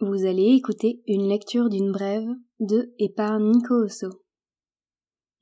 [0.00, 2.28] Vous allez écouter une lecture d'une brève
[2.60, 4.10] de et par Nico Osso.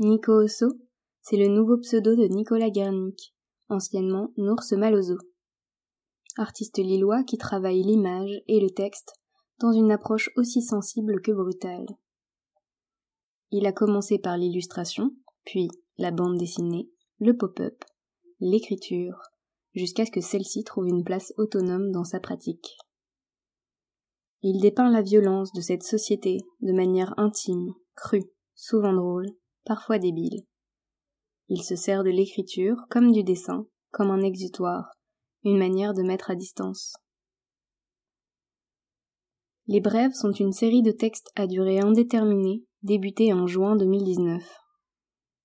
[0.00, 0.66] Nico Osso,
[1.20, 3.36] c'est le nouveau pseudo de Nicolas Guernic,
[3.68, 5.16] anciennement Nours Malozo.
[6.38, 9.12] Artiste lillois qui travaille l'image et le texte
[9.60, 11.86] dans une approche aussi sensible que brutale.
[13.52, 15.14] Il a commencé par l'illustration,
[15.44, 15.68] puis
[15.98, 17.84] la bande dessinée, le pop-up,
[18.40, 19.31] l'écriture,
[19.74, 22.76] jusqu'à ce que celle-ci trouve une place autonome dans sa pratique.
[24.42, 29.28] Il dépeint la violence de cette société de manière intime, crue, souvent drôle,
[29.64, 30.44] parfois débile.
[31.48, 34.90] Il se sert de l'écriture comme du dessin, comme un exutoire,
[35.44, 36.94] une manière de mettre à distance.
[39.68, 44.42] Les Brèves sont une série de textes à durée indéterminée, débutés en juin 2019.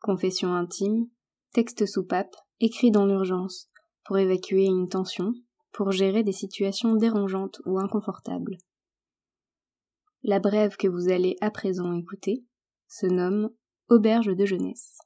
[0.00, 1.06] Confession intime,
[1.52, 3.71] texte soupape, écrit dans l'urgence,
[4.04, 5.34] pour évacuer une tension,
[5.72, 8.58] pour gérer des situations dérangeantes ou inconfortables.
[10.22, 12.44] La brève que vous allez à présent écouter
[12.88, 13.50] se nomme
[13.88, 14.98] Auberge de jeunesse.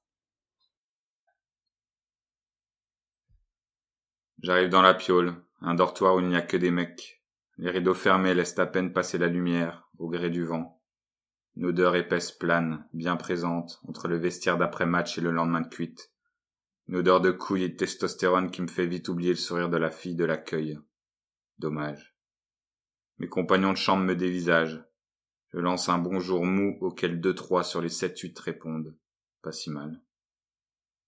[4.43, 7.23] J'arrive dans la piole, un dortoir où il n'y a que des mecs.
[7.57, 10.81] Les rideaux fermés laissent à peine passer la lumière, au gré du vent.
[11.57, 16.13] Une odeur épaisse plane, bien présente, entre le vestiaire d'après-match et le lendemain de cuite.
[16.89, 19.77] Une odeur de couilles et de testostérone qui me fait vite oublier le sourire de
[19.77, 20.79] la fille de l'accueil.
[21.59, 22.17] Dommage.
[23.19, 24.85] Mes compagnons de chambre me dévisagent.
[25.53, 28.97] Je lance un bonjour mou auquel deux trois sur les sept huit répondent.
[29.43, 30.01] Pas si mal.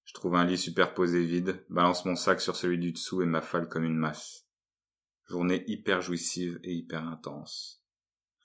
[0.04, 3.68] Je trouve un lit superposé vide, balance mon sac sur celui du dessous et m'affale
[3.68, 4.48] comme une masse.
[5.26, 7.84] Journée hyper jouissive et hyper intense.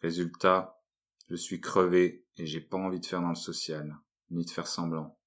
[0.02, 0.84] Résultat,
[1.30, 3.97] je suis crevé et j'ai pas envie de faire dans le social,
[4.30, 5.18] ni de faire semblant.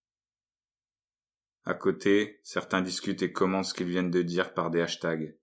[1.67, 5.37] À côté, certains discutent et commentent ce qu'ils viennent de dire par des hashtags.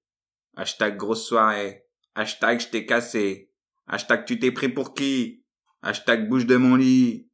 [0.56, 1.86] Hashtag grosse soirée.
[2.16, 3.52] Hashtag je t'ai cassé.
[3.88, 5.44] Hashtag tu t'es pris pour qui?
[5.82, 7.30] Hashtag bouge de mon lit.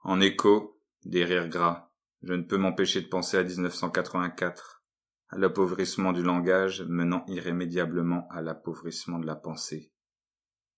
[0.00, 1.92] En écho, des rires gras.
[2.22, 4.82] Je ne peux m'empêcher de penser à 1984,
[5.28, 9.92] à l'appauvrissement du langage menant irrémédiablement à l'appauvrissement de la pensée.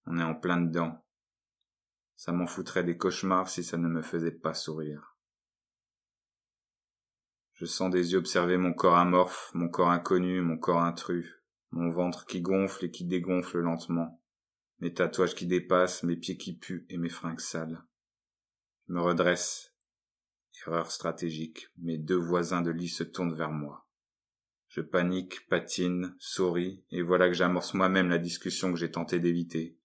[0.05, 1.03] On est en plein dedans.
[2.17, 5.10] Ça m'en foutrait des cauchemars si ça ne me faisait pas sourire.
[7.61, 11.91] Je sens des yeux observer mon corps amorphe, mon corps inconnu, mon corps intrus, mon
[11.91, 14.19] ventre qui gonfle et qui dégonfle lentement,
[14.79, 17.83] mes tatouages qui dépassent, mes pieds qui puent et mes fringues sales.
[18.89, 19.75] Je me redresse.
[20.67, 23.87] Erreur stratégique, mes deux voisins de lit se tournent vers moi.
[24.69, 29.77] Je panique, patine, souris, et voilà que j'amorce moi-même la discussion que j'ai tenté d'éviter.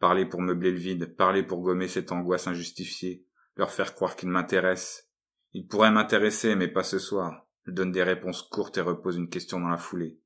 [0.00, 4.28] Parler pour meubler le vide, parler pour gommer cette angoisse injustifiée, leur faire croire qu'ils
[4.28, 5.11] m'intéressent.
[5.54, 7.46] Ils pourraient m'intéresser, mais pas ce soir.
[7.64, 10.18] Je donne des réponses courtes et repose une question dans la foulée.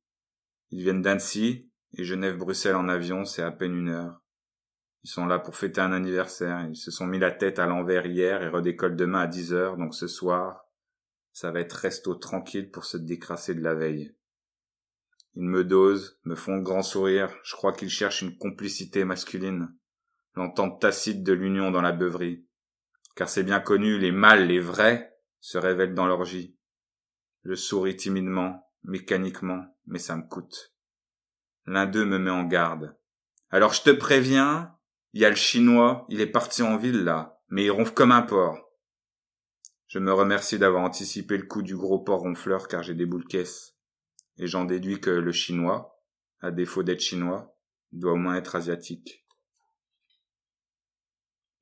[0.71, 4.21] Ils viennent d'Annecy, et Genève-Bruxelles en avion, c'est à peine une heure.
[5.05, 8.07] Ils sont là pour fêter un anniversaire, ils se sont mis la tête à l'envers
[8.07, 10.65] hier et redécollent demain à dix heures, donc ce soir,
[11.33, 14.15] ça va être resto tranquille pour se décrasser de la veille.
[15.35, 19.73] Ils me dosent, me font grand sourire, je crois qu'ils cherchent une complicité masculine,
[20.35, 22.47] l'entente tacite de l'union dans la beuverie.
[23.15, 25.16] Car c'est bien connu, les mâles, les vrais,
[25.47, 26.57] se révèlent dans l'orgie.
[27.45, 30.75] Je souris timidement, mécaniquement, mais ça me coûte.
[31.67, 32.99] L'un d'eux me met en garde.
[33.51, 34.77] Alors je te préviens,
[35.13, 38.11] il y a le chinois, il est parti en ville là, mais il ronfle comme
[38.11, 38.59] un porc.
[39.87, 43.29] Je me remercie d'avoir anticipé le coup du gros porc ronfleur car j'ai des boules
[43.29, 43.77] caisses
[44.39, 46.03] et j'en déduis que le chinois,
[46.41, 47.57] à défaut d'être chinois,
[47.93, 49.25] doit au moins être asiatique.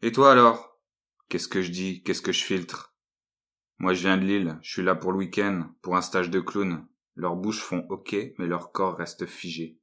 [0.00, 0.80] Et toi alors?
[1.28, 2.02] Qu'est-ce que je dis?
[2.02, 2.93] Qu'est-ce que je filtre?
[3.78, 6.40] Moi je viens de Lille, je suis là pour le week-end, pour un stage de
[6.40, 6.86] clown.
[7.16, 9.78] Leurs bouches font ok, mais leur corps reste figé.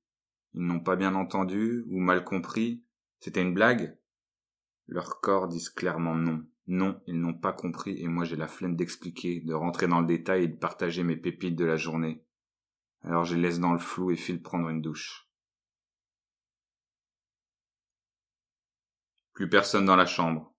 [0.53, 2.83] Ils n'ont pas bien entendu ou mal compris.
[3.19, 3.97] C'était une blague?
[4.87, 6.45] Leurs corps disent clairement non.
[6.67, 10.07] Non, ils n'ont pas compris et moi j'ai la flemme d'expliquer, de rentrer dans le
[10.07, 12.23] détail et de partager mes pépites de la journée.
[13.03, 15.27] Alors je les laisse dans le flou et file prendre une douche.
[19.33, 20.50] Plus personne dans la chambre.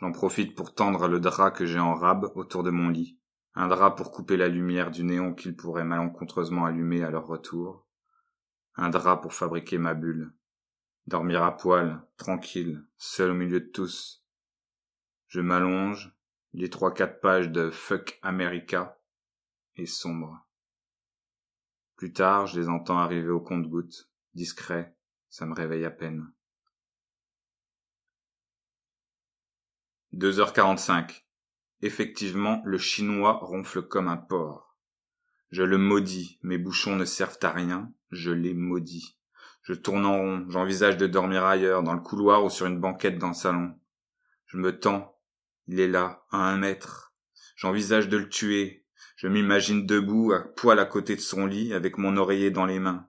[0.00, 3.18] J'en profite pour tendre le drap que j'ai en rab autour de mon lit.
[3.54, 7.86] Un drap pour couper la lumière du néon qu'ils pourraient malencontreusement allumer à leur retour.
[8.76, 10.32] Un drap pour fabriquer ma bulle.
[11.08, 14.24] Dormir à poil, tranquille, seul au milieu de tous.
[15.26, 16.14] Je m'allonge,
[16.52, 19.00] les trois quatre pages de Fuck America,
[19.76, 20.46] et sombre.
[21.96, 24.94] Plus tard, je les entends arriver au compte-gouttes, discret,
[25.28, 26.32] ça me réveille à peine.
[30.18, 31.22] 2h45.
[31.80, 34.76] Effectivement, le chinois ronfle comme un porc.
[35.50, 39.16] Je le maudis, mes bouchons ne servent à rien, Je l'ai maudit.
[39.62, 43.18] Je tourne en rond, j'envisage de dormir ailleurs, dans le couloir ou sur une banquette
[43.18, 43.78] dans le salon.
[44.46, 45.16] Je me tends.
[45.68, 47.14] Il est là, à un mètre.
[47.54, 48.84] J'envisage de le tuer.
[49.16, 52.80] Je m'imagine debout, à poil à côté de son lit, avec mon oreiller dans les
[52.80, 53.06] mains.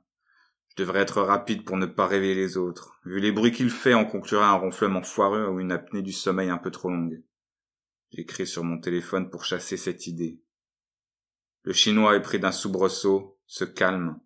[0.80, 3.02] Devrais être rapide pour ne pas rêver les autres.
[3.04, 6.50] Vu les bruits qu'il fait, on conclurait un ronflement foireux ou une apnée du sommeil
[6.50, 7.22] un peu trop longue.
[8.12, 10.42] J'écris sur mon téléphone pour chasser cette idée.
[11.64, 14.22] Le chinois est pris d'un soubresaut, se calme.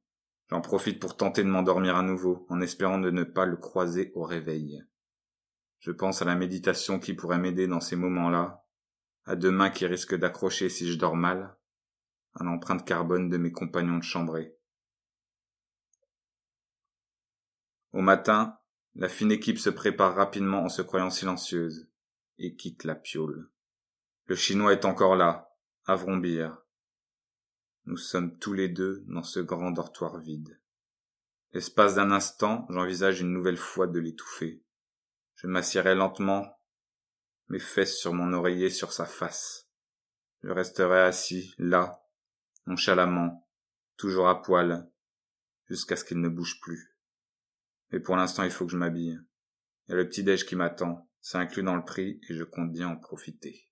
[0.52, 4.12] J'en profite pour tenter de m'endormir à nouveau, en espérant de ne pas le croiser
[4.14, 4.84] au réveil.
[5.80, 8.64] Je pense à la méditation qui pourrait m'aider dans ces moments-là,
[9.26, 11.58] à deux mains qui risquent d'accrocher si je dors mal,
[12.36, 14.56] à l'empreinte carbone de mes compagnons de chambrée.
[17.94, 18.58] Au matin,
[18.96, 21.88] la fine équipe se prépare rapidement en se croyant silencieuse
[22.40, 23.52] et quitte la piole.
[24.26, 25.56] Le chinois est encore là,
[25.86, 26.58] à vrombir.
[27.86, 30.60] Nous sommes tous les deux dans ce grand dortoir vide.
[31.52, 34.64] L'espace d'un instant, j'envisage une nouvelle fois de l'étouffer.
[35.36, 36.60] Je m'assierai lentement,
[37.50, 39.70] mes fesses sur mon oreiller sur sa face.
[40.42, 42.04] Je resterai assis, là,
[42.66, 43.48] nonchalamment,
[43.98, 44.90] toujours à poil,
[45.66, 46.93] jusqu'à ce qu'il ne bouge plus.
[47.94, 49.20] Mais pour l'instant, il faut que je m'habille.
[49.88, 52.44] Il y a le petit déj qui m'attend, c'est inclus dans le prix et je
[52.44, 53.70] compte bien en profiter.